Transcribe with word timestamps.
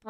Du 0.00 0.08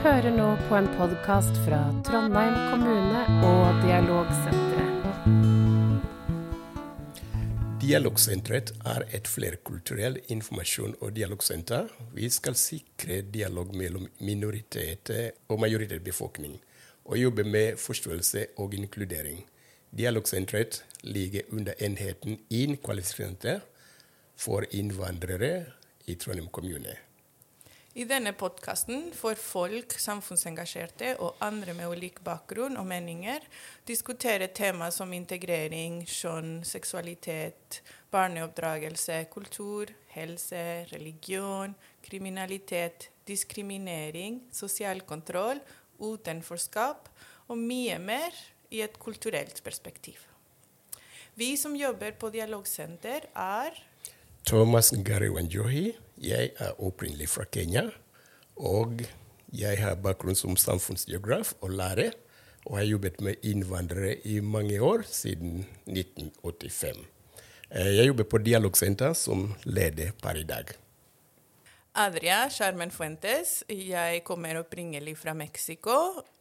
hører 0.00 0.32
nå 0.32 0.46
på 0.64 0.78
en 0.78 0.88
podkast 0.96 1.52
fra 1.66 1.82
Trondheim 2.08 2.56
kommune 2.70 3.20
og 3.44 3.82
Dialogsenteret. 3.84 5.28
Dialogsenteret 7.84 8.72
er 8.88 9.04
et 9.12 9.28
flerkulturell 9.28 10.16
informasjon- 10.32 10.96
og 11.02 11.12
dialogsenter. 11.12 11.92
Vi 12.16 12.32
skal 12.32 12.56
sikre 12.56 13.20
dialog 13.28 13.76
mellom 13.76 14.08
minoriteter 14.24 15.30
og 15.52 15.60
majoritetsbefolkning, 15.60 16.56
og 17.08 17.16
jobber 17.16 17.48
med 17.48 17.80
forståelse 17.80 18.46
og 18.60 18.74
inkludering. 18.76 19.42
Dialogsenteret 19.90 20.84
ligger 21.02 21.48
under 21.52 21.72
enheten 21.80 22.38
IN 22.50 22.76
kvalifiserte 22.76 23.60
for 24.36 24.64
innvandrere 24.70 25.64
i 26.06 26.14
Trondheim 26.14 26.48
kommune. 26.52 26.96
I 27.98 28.04
denne 28.06 28.30
podkasten 28.36 29.08
får 29.16 29.40
folk, 29.42 29.94
samfunnsengasjerte 29.98 31.14
og 31.24 31.40
andre 31.42 31.72
med 31.74 31.88
ulik 31.90 32.20
bakgrunn 32.22 32.76
og 32.78 32.86
meninger 32.86 33.42
diskutere 33.88 34.46
temaer 34.54 34.92
som 34.94 35.10
integrering, 35.16 36.04
kjønn, 36.06 36.60
seksualitet, 36.68 37.80
barneoppdragelse, 38.14 39.24
kultur, 39.32 39.90
helse, 40.12 40.62
religion, 40.92 41.74
kriminalitet, 42.04 43.08
diskriminering, 43.26 44.44
sosial 44.54 45.02
kontroll, 45.08 45.58
utenforskap 45.98 47.08
og 47.48 47.58
mye 47.58 47.98
mer 47.98 48.34
i 48.70 48.82
et 48.84 48.98
kulturelt 49.00 49.62
perspektiv. 49.64 50.24
Vi 51.38 51.54
som 51.56 51.76
jobber 51.78 52.16
på 52.18 52.30
Dialogsenter, 52.34 53.28
er 53.34 53.76
Thomas 54.48 54.92
Ngari 54.92 55.28
Wanjohi. 55.28 55.92
Jeg 56.18 56.50
er 56.58 56.78
opprinnelig 56.82 57.28
fra 57.30 57.44
Kenya. 57.52 57.84
Og 58.56 59.04
jeg 59.54 59.78
har 59.78 60.00
bakgrunn 60.02 60.36
som 60.38 60.56
samfunnsgeograf 60.58 61.54
og 61.60 61.76
lærer. 61.78 62.16
Og 62.66 62.80
har 62.80 62.88
jobbet 62.88 63.20
med 63.24 63.44
innvandrere 63.46 64.16
i 64.26 64.40
mange 64.40 64.80
år, 64.82 65.04
siden 65.06 65.66
1985. 65.86 67.06
Eh, 67.70 67.96
Jeg 67.96 68.06
jobber 68.06 68.24
på 68.24 68.38
Dialogsenter 68.38 69.12
som 69.12 69.54
leder 69.64 70.10
per 70.22 70.36
i 70.36 70.42
dag. 70.48 70.74
Adria 71.96 72.48
Charmen 72.52 72.92
Fuentes. 72.92 73.62
Jeg 73.68 74.20
kommer 74.26 74.60
opprinnelig 74.60 75.16
fra 75.18 75.32
Mexico 75.34 75.94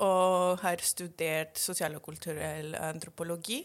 og 0.04 0.60
har 0.62 0.84
studert 0.86 1.58
sosial 1.58 1.96
og 1.98 2.04
kulturell 2.06 2.76
antropologi. 2.76 3.62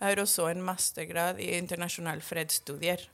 Jeg 0.00 0.08
har 0.08 0.22
også 0.22 0.48
en 0.50 0.64
mastergrad 0.66 1.38
i 1.38 1.52
internasjonal 1.58 2.22
fredsstudier. 2.24 3.04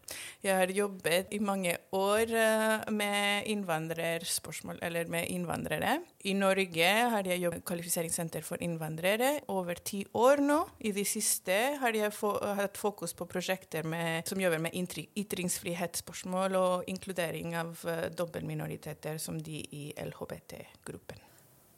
Jeg 0.42 0.56
har 0.56 0.72
jobbet 0.72 1.34
i 1.34 1.40
mange 1.42 1.76
år 1.92 2.32
eh, 2.32 2.92
med 2.92 3.50
innvandrerspørsmål, 3.52 4.78
eller 4.82 5.10
med 5.12 5.28
innvandrere. 5.28 5.98
I 6.24 6.32
Norge 6.38 6.90
har 7.12 7.26
jeg 7.26 7.42
jobbet 7.42 7.64
Kvalifiseringssenter 7.66 8.44
for 8.46 8.62
innvandrere 8.62 9.40
over 9.50 9.74
ti 9.82 10.04
år 10.14 10.40
nå. 10.44 10.60
I 10.86 10.92
det 10.94 11.06
siste 11.10 11.56
har 11.82 11.96
jeg 11.98 12.14
hatt 12.14 12.78
fokus 12.78 13.14
på 13.18 13.26
prosjekter 13.26 13.82
med, 13.82 14.22
som 14.28 14.40
jobber 14.40 14.62
med 14.62 14.76
ytringsfrihetsspørsmål 15.18 16.56
og 16.60 16.90
inkludering 16.92 17.56
av 17.58 17.74
uh, 17.88 18.06
dobbeltminoriteter 18.22 19.18
som 19.18 19.42
de 19.42 19.60
i 19.70 19.92
LHBT-gruppen. 19.98 21.18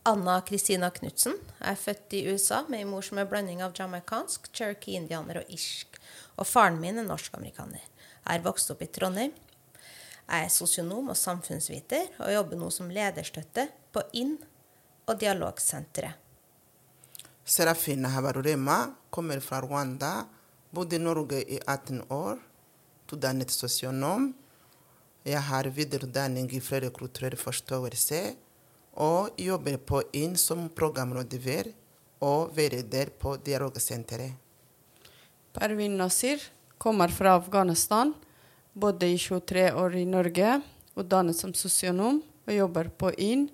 Anna 0.06 0.40
Kristina 0.44 0.90
Knutsen 0.92 1.38
er 1.64 1.78
født 1.80 2.12
i 2.12 2.26
USA 2.28 2.60
med 2.68 2.82
en 2.84 2.90
mor 2.92 3.04
som 3.06 3.16
er 3.18 3.28
blanding 3.28 3.62
av 3.64 3.72
jamaicansk, 3.78 4.50
cherokee-indianer 4.52 5.40
og 5.40 5.54
irsk. 5.54 5.96
Og 6.36 6.44
faren 6.44 6.76
min 6.82 7.00
er 7.00 7.08
norsk-amerikaner. 7.08 7.80
Jeg 8.24 8.36
er 8.36 8.44
vokst 8.44 8.72
opp 8.74 8.84
i 8.84 8.90
Trondheim. 8.92 9.32
Jeg 10.24 10.44
er 10.44 10.52
sosionom 10.52 11.08
og 11.12 11.16
samfunnsviter 11.16 12.18
og 12.18 12.34
jobber 12.34 12.60
nå 12.60 12.68
som 12.72 12.92
lederstøtte 12.92 13.66
på 13.92 14.04
INN 14.20 14.36
og 15.08 15.18
Dialogsenteret. 15.20 16.20
Serafina 17.44 18.08
Habarurema 18.08 18.78
kommer 19.12 19.40
fra 19.44 19.60
Rwanda, 19.60 20.26
bodde 20.72 20.96
i 20.96 21.00
Norge 21.00 21.42
i 21.44 21.58
18 21.60 22.06
år, 22.12 22.40
utdannet 23.12 23.52
sosionom. 23.52 24.32
Jeg 25.24 25.40
har 25.40 25.64
videreutdanning 25.72 26.50
i 26.52 26.58
flerkulturell 26.60 27.32
forståelse 27.40 28.18
og 29.00 29.38
jobber 29.40 29.78
på 29.80 30.02
INN 30.12 30.34
som 30.36 30.66
programrådgiver 30.68 31.70
og 32.20 32.52
veileder 32.52 33.08
på 33.08 33.32
Dialogsenteret. 33.40 34.34
Pervin 35.56 35.96
Nasir 35.96 36.44
kommer 36.76 37.08
fra 37.08 37.38
Afghanistan, 37.38 38.12
bodde 38.76 39.08
i 39.08 39.16
23 39.16 39.70
år 39.72 39.96
i 39.96 40.04
Norge, 40.04 40.60
utdannet 40.92 41.40
som 41.40 41.56
sosionom 41.56 42.20
og 42.44 42.52
jobber 42.52 42.92
på 42.92 43.14
IN 43.16 43.48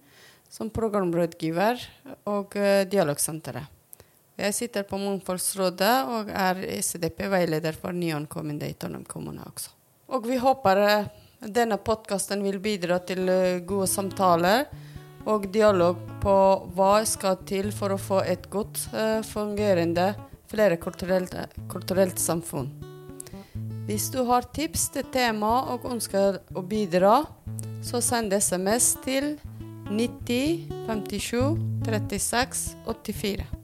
som 0.51 0.75
programrådgiver 0.75 1.87
og 2.27 2.59
eh, 2.59 2.83
Dialogsenteret. 2.91 3.71
Jeg 4.41 4.59
sitter 4.59 4.83
på 4.89 4.99
Mangfoldsrådet 4.99 5.97
og 6.11 6.35
er 6.35 6.67
ECDP-veileder 6.67 7.79
for 7.79 7.95
nyankomne 7.95 8.59
i 8.59 8.75
Trondheim 8.75 9.07
kommune 9.07 9.47
også. 9.47 9.71
Og 10.11 10.27
vi 10.27 10.41
håper 10.41 10.87
eh, 10.89 11.11
denne 11.41 11.77
podkasten 11.81 12.43
vil 12.45 12.61
bidra 12.61 12.99
til 13.05 13.29
eh, 13.29 13.61
gode 13.65 13.89
samtaler 13.89 14.67
og 15.29 15.47
dialog 15.53 15.97
på 16.21 16.37
hva 16.77 17.05
skal 17.09 17.39
til 17.49 17.73
for 17.73 17.93
å 17.95 18.01
få 18.01 18.21
et 18.29 18.51
godt 18.53 18.89
eh, 18.93 19.21
fungerende 19.25 20.15
flerkulturelt 20.51 21.35
kulturelt 21.71 22.19
samfunn. 22.19 22.71
Hvis 23.87 24.11
du 24.13 24.23
har 24.29 24.43
tips 24.55 24.89
til 24.95 25.07
tema 25.15 25.65
og 25.73 25.87
ønsker 25.91 26.41
å 26.55 26.63
bidra, 26.63 27.25
så 27.83 28.01
send 28.05 28.35
SMS 28.37 28.97
til 29.05 29.39
90 29.91 30.69
57 30.87 31.57
36 31.87 32.77
84. 32.87 33.61